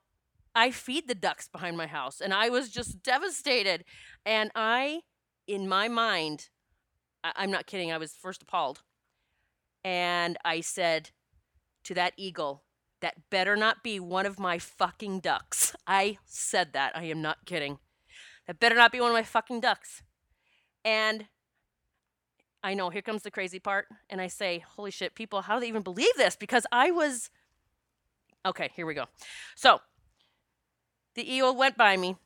I 0.55 0.71
feed 0.71 1.09
the 1.09 1.15
ducks 1.15 1.49
behind 1.49 1.77
my 1.77 1.87
house 1.87 2.21
and 2.21 2.33
I 2.35 2.51
was 2.51 2.71
just 2.71 3.03
devastated. 3.03 3.85
And 4.25 4.51
I, 4.55 5.01
in 5.47 5.69
my 5.69 5.89
mind, 5.89 6.51
I- 7.27 7.43
I'm 7.43 7.51
not 7.51 7.67
kidding, 7.67 7.93
I 7.93 7.99
was 7.99 8.13
first 8.13 8.43
appalled. 8.43 8.83
And 9.85 10.37
I 10.45 10.61
said 10.61 11.11
to 11.85 11.95
that 11.95 12.13
eagle, 12.17 12.65
that 13.01 13.31
better 13.31 13.57
not 13.57 13.83
be 13.83 14.01
one 14.01 14.27
of 14.27 14.39
my 14.39 14.59
fucking 14.59 15.21
ducks. 15.21 15.75
I 15.87 16.19
said 16.25 16.73
that. 16.73 16.97
I 16.97 17.05
am 17.05 17.23
not 17.23 17.45
kidding. 17.45 17.79
That 18.47 18.59
better 18.61 18.75
not 18.75 18.93
be 18.93 19.01
one 19.01 19.11
of 19.11 19.15
my 19.15 19.23
fucking 19.23 19.61
ducks. 19.61 20.03
And 20.85 21.27
I 22.63 22.75
know, 22.75 22.91
here 22.91 23.03
comes 23.03 23.23
the 23.23 23.31
crazy 23.31 23.59
part. 23.59 23.87
And 24.09 24.21
I 24.21 24.29
say, 24.29 24.65
holy 24.77 24.91
shit, 24.91 25.15
people, 25.15 25.43
how 25.43 25.55
do 25.55 25.61
they 25.61 25.69
even 25.69 25.83
believe 25.83 26.15
this? 26.17 26.37
Because 26.37 26.67
I 26.73 26.91
was. 26.91 27.31
Okay, 28.45 28.71
here 28.75 28.87
we 28.87 28.95
go. 28.95 29.07
So 29.57 29.81
the 31.15 31.31
eagle 31.31 31.57
went 31.57 31.77
by 31.77 31.97
me. 31.97 32.17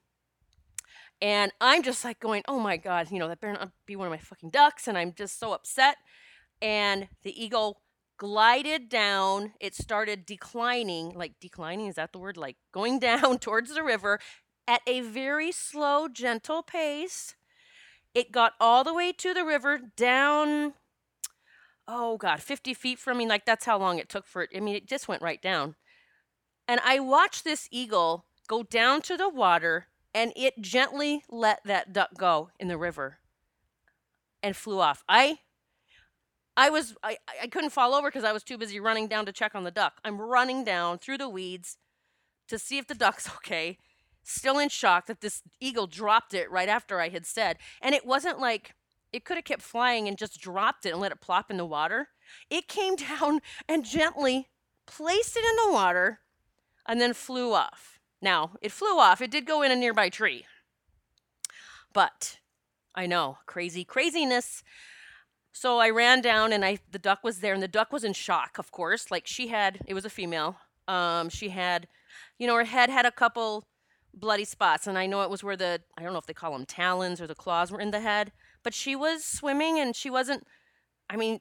And 1.23 1.53
I'm 1.61 1.83
just 1.83 2.05
like 2.05 2.19
going, 2.19 2.43
oh 2.49 2.59
my 2.59 2.77
God, 2.77 3.11
you 3.11 3.19
know, 3.19 3.29
that 3.29 3.41
better 3.41 3.53
not 3.53 3.73
be 3.87 3.97
one 3.97 4.07
of 4.07 4.11
my 4.11 4.19
fucking 4.19 4.51
ducks. 4.51 4.89
And 4.89 4.97
I'm 4.97 5.13
just 5.13 5.39
so 5.39 5.53
upset. 5.53 5.97
And 6.63 7.09
the 7.23 7.43
eagle 7.43 7.83
glided 8.17 8.89
down. 8.89 9.53
It 9.61 9.75
started 9.75 10.25
declining, 10.25 11.13
like 11.15 11.35
declining, 11.41 11.87
is 11.87 11.97
that 11.97 12.13
the 12.13 12.19
word? 12.19 12.37
Like 12.37 12.57
going 12.73 12.99
down 13.01 13.39
towards 13.39 13.75
the 13.75 13.83
river 13.83 14.19
at 14.67 14.83
a 14.87 15.01
very 15.01 15.53
slow, 15.53 16.09
gentle 16.09 16.63
pace. 16.63 17.35
It 18.15 18.33
got 18.33 18.55
all 18.61 18.83
the 18.83 18.95
way 18.95 19.13
to 19.13 19.33
the 19.35 19.45
river, 19.45 19.79
down, 19.97 20.75
oh 21.87 22.17
God, 22.17 22.41
50 22.41 22.75
feet 22.75 22.99
from 22.99 23.19
me. 23.19 23.27
Like 23.27 23.45
that's 23.45 23.67
how 23.67 23.79
long 23.79 23.99
it 23.99 24.09
took 24.09 24.27
for 24.27 24.43
it. 24.43 24.51
I 24.55 24.61
mean, 24.61 24.75
it 24.75 24.87
just 24.87 25.09
went 25.09 25.23
right 25.23 25.41
down. 25.41 25.77
And 26.67 26.81
I 26.85 26.99
watched 27.01 27.45
this 27.45 27.69
eagle 27.71 28.27
go 28.49 28.63
down 28.63 29.03
to 29.03 29.17
the 29.17 29.29
water 29.29 29.87
and 30.15 30.33
it 30.37 30.61
gently 30.61 31.23
let 31.31 31.61
that 31.65 31.93
duck 31.93 32.11
go 32.17 32.51
in 32.59 32.69
the 32.69 32.79
river 32.79 33.19
and 34.43 34.57
flew 34.57 34.81
off. 34.81 35.05
I 35.09 35.39
I 36.57 36.71
was 36.71 36.95
I, 37.03 37.17
I 37.43 37.47
couldn't 37.47 37.71
fall 37.71 37.95
over 37.95 38.09
because 38.09 38.25
I 38.25 38.33
was 38.33 38.43
too 38.43 38.59
busy 38.59 38.81
running 38.81 39.07
down 39.07 39.27
to 39.27 39.33
check 39.33 39.55
on 39.55 39.65
the 39.65 39.71
duck. 39.71 39.95
I'm 40.05 40.21
running 40.21 40.65
down 40.65 40.99
through 40.99 41.19
the 41.19 41.29
weeds 41.29 41.77
to 42.49 42.59
see 42.59 42.79
if 42.79 42.87
the 42.87 42.95
duck's 42.95 43.29
okay. 43.37 43.79
Still 44.23 44.59
in 44.59 44.69
shock 44.69 45.07
that 45.07 45.23
this 45.23 45.43
eagle 45.61 45.87
dropped 45.87 46.35
it 46.35 46.51
right 46.51 46.69
after 46.69 47.01
I 47.01 47.09
had 47.09 47.25
said. 47.25 47.57
And 47.81 47.95
it 47.95 48.05
wasn't 48.05 48.39
like 48.39 48.75
it 49.13 49.25
could 49.25 49.37
have 49.37 49.45
kept 49.45 49.63
flying 49.63 50.07
and 50.07 50.19
just 50.19 50.41
dropped 50.41 50.87
it 50.87 50.91
and 50.91 51.01
let 51.01 51.13
it 51.13 51.21
plop 51.21 51.51
in 51.51 51.57
the 51.57 51.65
water. 51.65 52.09
It 52.51 52.69
came 52.69 52.97
down 52.97 53.41
and 53.69 53.85
gently 53.85 54.49
placed 54.87 55.37
it 55.37 55.45
in 55.45 55.57
the 55.57 55.73
water 55.73 56.21
and 56.87 57.01
then 57.01 57.15
flew 57.15 57.55
off. 57.55 58.00
Now, 58.23 58.53
it 58.61 58.73
flew 58.73 58.99
off. 58.99 59.21
It 59.21 59.31
did 59.31 59.47
go 59.47 59.63
in 59.63 59.71
a 59.71 59.77
nearby 59.77 60.09
tree. 60.09 60.45
But 61.93 62.39
I 62.95 63.07
know, 63.07 63.39
crazy 63.47 63.85
craziness. 63.85 64.63
So 65.53 65.79
I 65.79 65.91
ran 65.91 66.21
down 66.21 66.53
and 66.53 66.65
I 66.65 66.79
the 66.91 66.99
duck 66.99 67.25
was 67.25 67.41
there 67.41 67.55
and 67.55 67.63
the 67.63 67.69
duck 67.69 67.93
was 67.93 68.05
in 68.05 68.13
shock, 68.13 68.59
of 68.59 68.71
course. 68.71 69.11
Like 69.11 69.27
she 69.27 69.49
had 69.49 69.81
it 69.87 69.95
was 69.95 70.05
a 70.05 70.11
female. 70.11 70.57
Um 70.87 71.29
she 71.29 71.49
had 71.49 71.89
you 72.39 72.47
know 72.47 72.55
her 72.55 72.65
head 72.65 72.91
had 72.91 73.07
a 73.07 73.11
couple 73.11 73.65
bloody 74.15 74.45
spots 74.45 74.87
and 74.87 74.99
I 74.99 75.07
know 75.07 75.23
it 75.23 75.31
was 75.31 75.43
where 75.43 75.57
the 75.57 75.81
I 75.99 76.03
don't 76.03 76.13
know 76.13 76.19
if 76.19 76.27
they 76.27 76.35
call 76.35 76.53
them 76.53 76.67
talons 76.67 77.21
or 77.21 77.27
the 77.27 77.35
claws 77.35 77.73
were 77.73 77.81
in 77.81 77.91
the 77.91 78.01
head, 78.01 78.33
but 78.63 78.75
she 78.75 78.95
was 78.95 79.25
swimming 79.25 79.79
and 79.79 79.95
she 79.97 80.11
wasn't 80.11 80.47
I 81.09 81.17
mean 81.17 81.41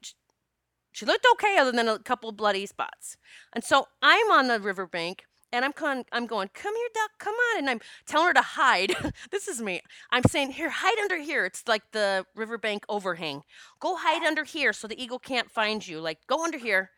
she 0.91 1.05
looked 1.05 1.25
okay 1.33 1.57
other 1.57 1.71
than 1.71 1.88
a 1.88 2.00
couple 2.00 2.31
bloody 2.31 2.65
spots. 2.65 3.15
And 3.53 3.63
so 3.63 3.88
I'm 4.01 4.31
on 4.31 4.48
the 4.48 4.59
riverbank 4.59 5.25
and 5.51 5.65
I'm 5.65 5.73
con- 5.73 6.05
I'm 6.11 6.27
going, 6.27 6.49
come 6.53 6.75
here, 6.75 6.89
duck, 6.93 7.11
come 7.17 7.33
on, 7.33 7.59
and 7.59 7.69
I'm 7.69 7.79
telling 8.05 8.27
her 8.27 8.33
to 8.33 8.41
hide. 8.41 8.95
this 9.31 9.47
is 9.47 9.61
me. 9.61 9.81
I'm 10.11 10.23
saying, 10.23 10.51
here, 10.51 10.69
hide 10.69 10.97
under 10.99 11.17
here. 11.17 11.45
It's 11.45 11.67
like 11.67 11.83
the 11.91 12.25
riverbank 12.35 12.85
overhang. 12.87 13.41
Go 13.79 13.95
hide 13.95 14.23
under 14.23 14.43
here 14.43 14.73
so 14.73 14.87
the 14.87 15.01
eagle 15.01 15.19
can't 15.19 15.49
find 15.49 15.87
you. 15.87 15.99
Like, 15.99 16.19
go 16.27 16.43
under 16.43 16.57
here. 16.57 16.91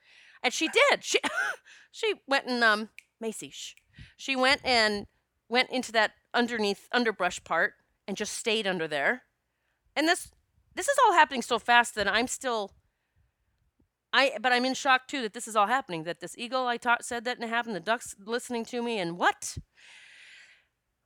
And 0.43 0.53
she 0.53 0.67
did. 0.67 1.03
She 1.03 1.20
she 1.91 2.13
went 2.27 2.48
and 2.48 2.63
um 2.63 2.89
Macy, 3.20 3.53
she 4.17 4.36
went 4.36 4.62
and 4.65 5.05
went 5.48 5.70
into 5.70 5.91
that 5.91 6.12
underneath 6.34 6.88
underbrush 6.91 7.43
part 7.43 7.74
and 8.08 8.17
just 8.17 8.34
stayed 8.34 8.65
under 8.65 8.88
there. 8.88 9.24
And 9.96 10.08
this 10.08 10.31
this 10.75 10.88
is 10.88 10.98
all 11.05 11.13
happening 11.13 11.41
so 11.41 11.60
fast 11.60 11.96
that 11.96 12.08
I'm 12.08 12.27
still 12.27 12.72
I 14.13 14.34
but 14.41 14.51
I'm 14.51 14.65
in 14.65 14.74
shock 14.74 15.08
too 15.08 15.22
that 15.22 15.34
this 15.34 15.48
is 15.48 15.56
all 15.56 15.68
happening. 15.68 16.03
That 16.03 16.20
this 16.20 16.38
eagle 16.38 16.68
I 16.68 16.77
taught 16.77 17.06
said 17.06 17.24
that 17.25 17.38
and 17.38 17.44
it 17.44 17.50
happened. 17.50 17.75
The 17.75 17.80
ducks 17.80 18.15
listening 18.24 18.65
to 18.65 18.82
me 18.82 19.00
and 19.00 19.18
what? 19.18 19.58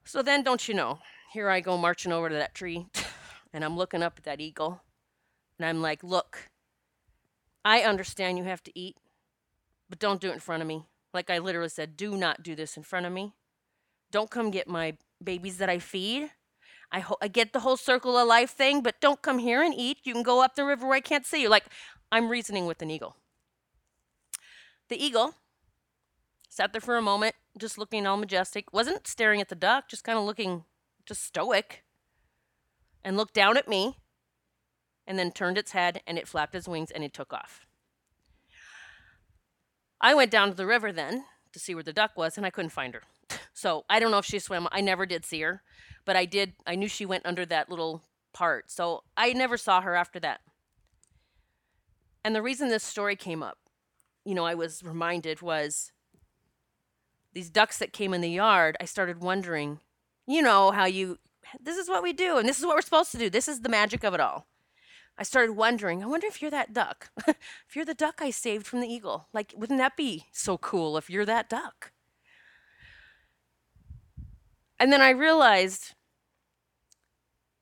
So 0.06 0.22
then, 0.22 0.44
don't 0.44 0.68
you 0.68 0.74
know? 0.74 1.00
Here 1.34 1.50
I 1.50 1.60
go 1.60 1.78
marching 1.78 2.12
over 2.12 2.30
to 2.30 2.36
that 2.36 2.56
tree, 2.56 2.88
and 3.54 3.64
I'm 3.66 3.76
looking 3.78 4.04
up 4.04 4.14
at 4.18 4.24
that 4.24 4.40
eagle, 4.40 4.82
and 5.60 5.68
I'm 5.68 5.82
like, 5.82 6.04
"Look, 6.04 6.50
I 7.64 7.82
understand 7.82 8.38
you 8.38 8.44
have 8.46 8.64
to 8.64 8.80
eat, 8.80 8.98
but 9.90 10.00
don't 10.00 10.22
do 10.22 10.30
it 10.30 10.34
in 10.34 10.40
front 10.40 10.62
of 10.62 10.68
me." 10.68 10.86
Like 11.14 11.30
I 11.30 11.40
literally 11.40 11.70
said, 11.70 11.98
"Do 11.98 12.16
not 12.16 12.44
do 12.44 12.56
this 12.56 12.78
in 12.78 12.84
front 12.84 13.06
of 13.06 13.14
me. 13.14 13.34
Don't 14.12 14.30
come 14.30 14.52
get 14.52 14.68
my 14.68 14.98
babies 15.24 15.58
that 15.58 15.70
I 15.70 15.80
feed." 15.80 16.32
I, 16.92 17.00
ho- 17.00 17.18
I 17.22 17.28
get 17.28 17.52
the 17.52 17.62
whole 17.62 17.78
circle 17.78 18.18
of 18.18 18.28
life 18.28 18.52
thing, 18.52 18.82
but 18.82 19.02
don't 19.02 19.22
come 19.22 19.40
here 19.40 19.62
and 19.62 19.74
eat. 19.74 19.98
You 20.04 20.14
can 20.14 20.24
go 20.24 20.42
up 20.44 20.56
the 20.56 20.64
river 20.64 20.86
where 20.88 20.96
I 20.96 21.02
can't 21.02 21.26
see 21.26 21.42
you. 21.42 21.50
Like, 21.50 21.66
I'm 22.12 22.30
reasoning 22.30 22.66
with 22.66 22.82
an 22.82 22.92
eagle. 22.92 23.16
The 24.90 25.04
eagle 25.04 25.36
sat 26.50 26.72
there 26.72 26.82
for 26.82 26.98
a 26.98 27.02
moment, 27.02 27.36
just 27.58 27.78
looking 27.78 28.06
all 28.06 28.18
majestic, 28.18 28.72
wasn't 28.72 29.08
staring 29.08 29.42
at 29.42 29.50
the 29.50 29.56
duck, 29.56 29.90
just 29.90 30.04
kind 30.04 30.18
of 30.18 30.26
looking 30.26 30.64
just 31.06 31.24
stoic, 31.24 31.84
and 33.04 33.18
looked 33.18 33.34
down 33.34 33.58
at 33.58 33.68
me, 33.68 33.98
and 35.08 35.20
then 35.20 35.32
turned 35.32 35.58
its 35.58 35.72
head 35.72 36.02
and 36.08 36.18
it 36.18 36.28
flapped 36.28 36.56
its 36.56 36.68
wings 36.68 36.92
and 36.92 37.04
it 37.04 37.14
took 37.14 37.34
off. 37.34 37.66
I 40.02 40.14
went 40.14 40.32
down 40.32 40.50
to 40.50 40.56
the 40.56 40.66
river 40.66 40.92
then 40.92 41.26
to 41.52 41.60
see 41.60 41.74
where 41.74 41.84
the 41.84 41.94
duck 41.94 42.12
was, 42.18 42.38
and 42.38 42.46
I 42.46 42.50
couldn't 42.50 42.72
find 42.72 42.94
her. 42.94 43.04
So 43.58 43.86
I 43.90 44.02
don't 44.02 44.12
know 44.12 44.18
if 44.18 44.26
she 44.26 44.40
swam. 44.40 44.68
I 44.74 44.82
never 44.82 45.06
did 45.06 45.26
see 45.26 45.40
her, 45.40 45.64
but 46.04 46.18
I 46.18 46.26
did. 46.26 46.56
I 46.68 46.76
knew 46.76 46.90
she 46.90 47.06
went 47.06 47.26
under 47.26 47.46
that 47.46 47.70
little 47.70 48.04
part. 48.34 48.70
So 48.70 49.06
I 49.16 49.32
never 49.32 49.56
saw 49.56 49.80
her 49.80 49.96
after 49.96 50.20
that. 50.20 50.42
And 52.26 52.36
the 52.36 52.42
reason 52.42 52.70
this 52.70 52.84
story 52.84 53.16
came 53.16 53.44
up, 53.44 53.60
you 54.26 54.34
know, 54.34 54.48
I 54.48 54.56
was 54.56 54.82
reminded 54.84 55.44
was 55.44 55.92
these 57.34 57.52
ducks 57.52 57.78
that 57.78 57.94
came 57.94 58.16
in 58.16 58.22
the 58.22 58.32
yard. 58.32 58.76
I 58.82 58.86
started 58.86 59.22
wondering, 59.22 59.80
you 60.26 60.42
know, 60.42 60.72
how 60.72 60.86
you, 60.86 61.20
this 61.62 61.78
is 61.78 61.88
what 61.88 62.02
we 62.02 62.14
do, 62.14 62.40
and 62.40 62.50
this 62.50 62.58
is 62.58 62.66
what 62.66 62.74
we're 62.74 62.82
supposed 62.82 63.12
to 63.12 63.20
do. 63.20 63.30
This 63.30 63.48
is 63.48 63.62
the 63.62 63.70
magic 63.70 64.04
of 64.04 64.16
it 64.16 64.20
all. 64.20 64.48
I 65.20 65.22
started 65.22 65.52
wondering, 65.52 66.02
I 66.02 66.08
wonder 66.08 66.26
if 66.26 66.42
you're 66.42 66.50
that 66.50 66.74
duck. 66.74 67.12
if 67.28 67.76
you're 67.76 67.86
the 67.86 67.94
duck 67.94 68.16
I 68.20 68.32
saved 68.32 68.66
from 68.66 68.82
the 68.82 68.88
eagle. 68.88 69.28
Like, 69.32 69.54
wouldn't 69.56 69.78
that 69.78 69.96
be 69.96 70.26
so 70.32 70.58
cool 70.58 70.98
if 70.98 71.12
you're 71.12 71.28
that 71.28 71.48
duck? 71.48 71.92
And 74.80 74.92
then 74.92 75.00
I 75.00 75.12
realized, 75.12 75.94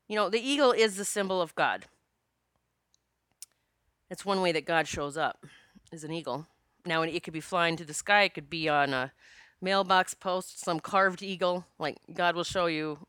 you 0.07 0.15
know, 0.15 0.29
the 0.29 0.39
eagle 0.39 0.71
is 0.71 0.95
the 0.95 1.03
symbol 1.03 1.41
of 1.41 1.53
God. 1.53 1.87
It's 4.09 4.25
one 4.25 4.41
way 4.41 4.51
that 4.51 4.65
God 4.65 4.87
shows 4.87 5.17
up, 5.17 5.45
is 5.91 6.03
an 6.03 6.11
eagle. 6.11 6.47
Now, 6.85 7.01
it 7.01 7.23
could 7.23 7.33
be 7.33 7.39
flying 7.39 7.77
to 7.77 7.85
the 7.85 7.93
sky, 7.93 8.23
it 8.23 8.33
could 8.33 8.49
be 8.49 8.67
on 8.69 8.93
a 8.93 9.11
mailbox 9.61 10.13
post 10.13 10.59
some 10.59 10.79
carved 10.79 11.23
eagle. 11.23 11.65
Like 11.79 11.97
God 12.13 12.35
will 12.35 12.43
show 12.43 12.65
you 12.65 12.99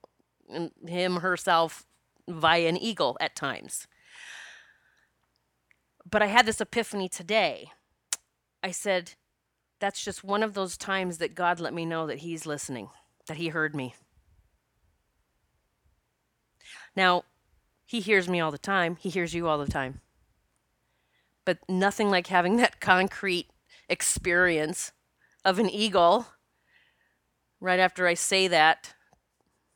him 0.87 1.17
herself 1.17 1.85
via 2.29 2.69
an 2.69 2.77
eagle 2.77 3.17
at 3.21 3.37
times. 3.37 3.87
But 6.09 6.23
I 6.23 6.27
had 6.27 6.47
this 6.47 6.61
epiphany 6.61 7.09
today. 7.09 7.73
I 8.63 8.71
said, 8.71 9.13
that's 9.81 10.05
just 10.05 10.25
one 10.25 10.43
of 10.43 10.55
those 10.55 10.77
times 10.77 11.19
that 11.19 11.35
God 11.35 11.61
let 11.61 11.75
me 11.75 11.85
know 11.85 12.07
that 12.07 12.19
He's 12.19 12.47
listening, 12.47 12.89
that 13.27 13.37
He 13.37 13.49
heard 13.49 13.75
me. 13.75 13.95
Now, 16.95 17.25
He 17.85 18.01
hears 18.01 18.29
me 18.29 18.41
all 18.41 18.51
the 18.51 18.59
time, 18.59 18.97
He 19.01 19.09
hears 19.09 19.35
you 19.35 19.49
all 19.49 19.59
the 19.59 19.71
time. 19.71 20.01
But 21.45 21.59
nothing 21.69 22.11
like 22.11 22.29
having 22.29 22.57
that 22.57 22.81
concrete 22.81 23.49
experience 23.89 24.93
of 25.45 25.59
an 25.59 25.69
eagle 25.69 26.27
right 27.61 27.81
after 27.81 28.07
I 28.07 28.15
say 28.15 28.49
that. 28.49 28.95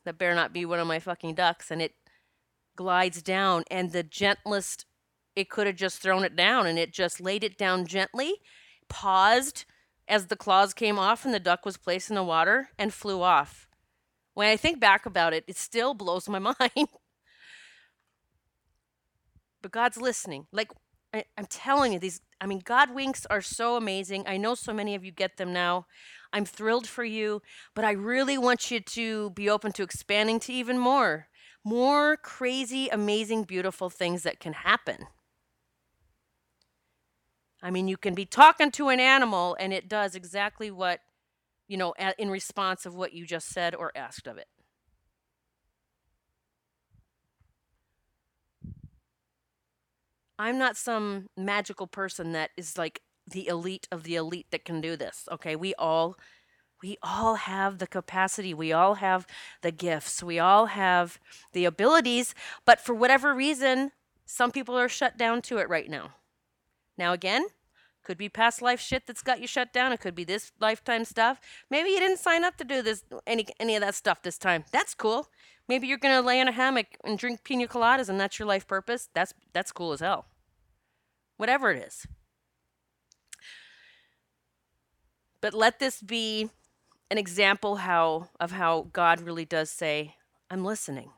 That 0.05 0.17
better 0.17 0.35
not 0.35 0.53
be 0.53 0.65
one 0.65 0.79
of 0.79 0.87
my 0.87 0.99
fucking 0.99 1.35
ducks. 1.35 1.69
And 1.71 1.81
it 1.81 1.93
glides 2.75 3.21
down, 3.21 3.65
and 3.69 3.91
the 3.91 4.03
gentlest, 4.03 4.85
it 5.35 5.49
could 5.49 5.67
have 5.67 5.75
just 5.75 6.01
thrown 6.01 6.23
it 6.23 6.35
down, 6.35 6.65
and 6.65 6.79
it 6.79 6.93
just 6.93 7.19
laid 7.19 7.43
it 7.43 7.57
down 7.57 7.85
gently, 7.85 8.35
paused 8.87 9.65
as 10.07 10.27
the 10.27 10.37
claws 10.37 10.73
came 10.73 10.97
off, 10.97 11.25
and 11.25 11.33
the 11.33 11.39
duck 11.39 11.65
was 11.65 11.77
placed 11.77 12.09
in 12.09 12.15
the 12.15 12.23
water 12.23 12.69
and 12.79 12.93
flew 12.93 13.21
off. 13.21 13.67
When 14.33 14.47
I 14.47 14.55
think 14.55 14.79
back 14.79 15.05
about 15.05 15.33
it, 15.33 15.43
it 15.47 15.57
still 15.57 15.93
blows 15.93 16.29
my 16.29 16.39
mind. 16.39 16.87
but 19.61 19.71
God's 19.71 19.97
listening. 19.97 20.47
Like 20.53 20.71
I, 21.13 21.25
I'm 21.37 21.45
telling 21.47 21.93
you, 21.93 21.99
these, 21.99 22.21
I 22.39 22.45
mean, 22.45 22.61
God 22.63 22.93
winks 22.93 23.25
are 23.29 23.41
so 23.41 23.75
amazing. 23.75 24.23
I 24.27 24.37
know 24.37 24.55
so 24.55 24.73
many 24.73 24.95
of 24.95 25.03
you 25.03 25.11
get 25.11 25.37
them 25.37 25.51
now. 25.51 25.87
I'm 26.31 26.45
thrilled 26.45 26.87
for 26.87 27.03
you, 27.03 27.41
but 27.73 27.83
I 27.83 27.91
really 27.91 28.37
want 28.37 28.69
you 28.69 28.79
to 28.79 29.31
be 29.31 29.49
open 29.49 29.71
to 29.73 29.83
expanding 29.83 30.39
to 30.41 30.53
even 30.53 30.77
more, 30.77 31.27
more 31.63 32.17
crazy, 32.17 32.87
amazing, 32.89 33.45
beautiful 33.45 33.89
things 33.89 34.23
that 34.23 34.39
can 34.39 34.53
happen. 34.53 35.07
I 37.61 37.71
mean, 37.71 37.87
you 37.87 37.97
can 37.97 38.13
be 38.13 38.25
talking 38.25 38.71
to 38.71 38.89
an 38.89 38.99
animal 38.99 39.57
and 39.59 39.73
it 39.73 39.89
does 39.89 40.15
exactly 40.15 40.71
what, 40.71 40.99
you 41.67 41.77
know, 41.77 41.93
in 42.17 42.29
response 42.29 42.85
of 42.85 42.95
what 42.95 43.13
you 43.13 43.25
just 43.25 43.49
said 43.49 43.75
or 43.75 43.91
asked 43.95 44.27
of 44.27 44.37
it. 44.37 44.47
I'm 50.39 50.57
not 50.57 50.77
some 50.77 51.27
magical 51.35 51.85
person 51.85 52.31
that 52.31 52.51
is 52.55 52.77
like 52.77 53.01
the 53.29 53.47
elite 53.47 53.87
of 53.91 54.03
the 54.03 54.15
elite 54.15 54.47
that 54.51 54.63
can 54.63 54.79
do 54.79 54.95
this. 54.95 55.27
Okay, 55.29 55.55
we 55.55 55.75
all 55.75 56.17
we 56.81 56.97
all 57.03 57.35
have 57.35 57.79
the 57.79 57.87
capacity. 57.87 58.53
We 58.53 58.71
all 58.71 58.95
have 58.95 59.27
the 59.61 59.71
gifts. 59.71 60.23
We 60.23 60.39
all 60.39 60.67
have 60.67 61.19
the 61.51 61.65
abilities, 61.65 62.33
but 62.65 62.79
for 62.79 62.95
whatever 62.95 63.35
reason, 63.35 63.91
some 64.25 64.51
people 64.51 64.77
are 64.77 64.87
shut 64.87 65.17
down 65.17 65.41
to 65.43 65.57
it 65.57 65.67
right 65.67 65.89
now. 65.89 66.11
Now 66.97 67.11
again, 67.11 67.47
could 68.03 68.17
be 68.17 68.29
past 68.29 68.61
life 68.61 68.79
shit 68.79 69.05
that's 69.05 69.21
got 69.21 69.41
you 69.41 69.47
shut 69.47 69.73
down. 69.73 69.91
It 69.91 69.99
could 69.99 70.15
be 70.15 70.23
this 70.23 70.53
lifetime 70.59 71.03
stuff. 71.03 71.41
Maybe 71.69 71.89
you 71.89 71.99
didn't 71.99 72.19
sign 72.19 72.45
up 72.45 72.55
to 72.57 72.63
do 72.63 72.81
this 72.81 73.03
any 73.27 73.45
any 73.59 73.75
of 73.75 73.81
that 73.81 73.93
stuff 73.93 74.21
this 74.21 74.37
time. 74.37 74.63
That's 74.71 74.95
cool. 74.95 75.27
Maybe 75.67 75.87
you're 75.87 75.97
gonna 75.97 76.21
lay 76.21 76.39
in 76.39 76.47
a 76.47 76.53
hammock 76.53 76.87
and 77.03 77.17
drink 77.17 77.43
pina 77.43 77.67
coladas 77.67 78.07
and 78.07 78.19
that's 78.19 78.39
your 78.39 78.47
life 78.47 78.65
purpose. 78.67 79.09
That's 79.13 79.33
that's 79.53 79.73
cool 79.73 79.91
as 79.91 79.99
hell. 79.99 80.28
Whatever 81.39 81.71
it 81.71 81.81
is. 81.81 82.05
But 85.39 85.53
let 85.53 85.79
this 85.79 86.01
be 86.01 86.49
an 87.09 87.17
example 87.17 87.77
how 87.77 88.27
of 88.41 88.51
how 88.51 88.87
God 88.91 89.21
really 89.21 89.45
does 89.45 89.69
say, 89.69 90.15
I'm 90.51 90.65
listening. 90.65 91.11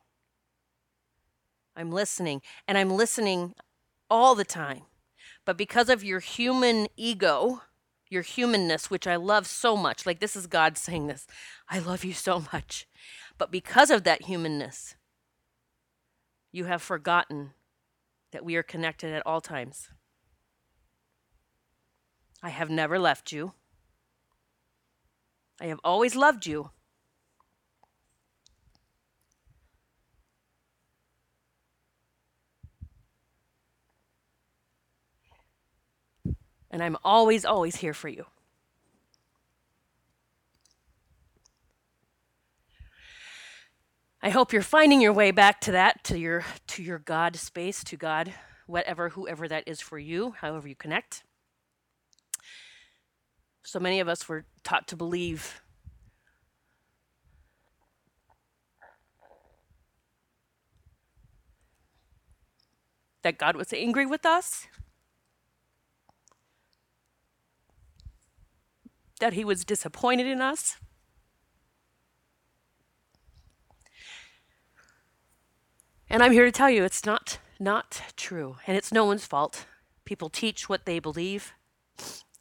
I'm 1.75 1.91
listening. 1.91 2.43
And 2.67 2.77
I'm 2.77 2.91
listening 2.91 3.55
all 4.11 4.35
the 4.35 4.45
time. 4.45 4.83
But 5.43 5.57
because 5.57 5.89
of 5.89 6.03
your 6.03 6.19
human 6.19 6.85
ego, 6.95 7.63
your 8.07 8.21
humanness, 8.21 8.91
which 8.91 9.07
I 9.07 9.15
love 9.15 9.47
so 9.47 9.75
much, 9.75 10.05
like 10.05 10.19
this 10.19 10.35
is 10.35 10.45
God 10.45 10.77
saying 10.77 11.07
this, 11.07 11.25
I 11.67 11.79
love 11.79 12.05
you 12.05 12.13
so 12.13 12.45
much. 12.53 12.87
But 13.39 13.49
because 13.49 13.89
of 13.89 14.03
that 14.03 14.25
humanness, 14.25 14.93
you 16.51 16.65
have 16.65 16.83
forgotten 16.83 17.53
that 18.31 18.45
we 18.45 18.55
are 18.55 18.61
connected 18.61 19.11
at 19.15 19.25
all 19.25 19.41
times. 19.41 19.89
I 22.43 22.49
have 22.49 22.69
never 22.69 22.97
left 22.97 23.31
you. 23.31 23.53
I 25.59 25.65
have 25.65 25.79
always 25.83 26.15
loved 26.15 26.47
you. 26.47 26.71
And 36.71 36.81
I'm 36.81 36.97
always, 37.03 37.45
always 37.45 37.75
here 37.75 37.93
for 37.93 38.07
you. 38.07 38.25
I 44.23 44.29
hope 44.29 44.53
you're 44.53 44.61
finding 44.61 45.01
your 45.01 45.13
way 45.13 45.31
back 45.31 45.59
to 45.61 45.71
that, 45.73 46.03
to 46.05 46.17
your 46.17 46.45
to 46.67 46.83
your 46.83 46.99
God 46.99 47.35
space, 47.35 47.83
to 47.85 47.97
God, 47.97 48.33
whatever, 48.67 49.09
whoever 49.09 49.47
that 49.47 49.67
is 49.67 49.81
for 49.81 49.97
you, 49.97 50.35
however 50.39 50.67
you 50.67 50.75
connect. 50.75 51.23
So 53.63 53.79
many 53.79 53.99
of 53.99 54.07
us 54.07 54.27
were 54.27 54.45
taught 54.63 54.87
to 54.89 54.95
believe 54.95 55.61
that 63.21 63.37
God 63.37 63.55
was 63.55 63.71
angry 63.71 64.05
with 64.05 64.25
us, 64.25 64.67
that 69.19 69.33
he 69.33 69.45
was 69.45 69.63
disappointed 69.63 70.25
in 70.25 70.41
us. 70.41 70.77
And 76.09 76.21
I'm 76.21 76.33
here 76.33 76.45
to 76.45 76.51
tell 76.51 76.69
you 76.69 76.83
it's 76.83 77.05
not 77.05 77.37
not 77.59 78.01
true 78.17 78.57
and 78.65 78.75
it's 78.75 78.91
no 78.91 79.05
one's 79.05 79.25
fault. 79.25 79.65
People 80.03 80.29
teach 80.29 80.67
what 80.67 80.85
they 80.85 80.99
believe. 80.99 81.53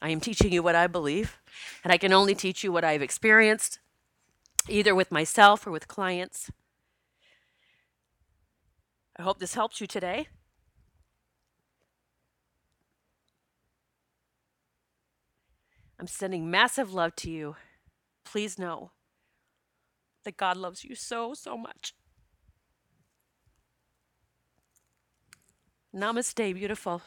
I 0.03 0.09
am 0.11 0.21
teaching 0.21 0.53
you 0.53 0.63
what 0.63 0.75
I 0.75 0.87
believe, 0.87 1.39
and 1.85 1.93
I 1.93 1.99
can 1.99 2.13
only 2.13 2.35
teach 2.35 2.65
you 2.65 2.73
what 2.73 2.85
I've 2.85 3.03
experienced, 3.03 3.79
either 4.69 4.95
with 4.95 5.13
myself 5.13 5.67
or 5.67 5.71
with 5.71 5.89
clients. 5.89 6.51
I 9.19 9.23
hope 9.23 9.39
this 9.39 9.55
helps 9.55 9.81
you 9.81 9.87
today. 9.87 10.29
I'm 15.99 16.07
sending 16.07 16.51
massive 16.51 16.95
love 16.95 17.15
to 17.17 17.31
you. 17.31 17.57
Please 18.25 18.59
know 18.59 18.93
that 20.25 20.39
God 20.39 20.57
loves 20.57 20.83
you 20.83 20.95
so, 20.95 21.35
so 21.35 21.59
much. 21.59 21.93
Namaste, 25.95 26.55
beautiful. 26.55 27.03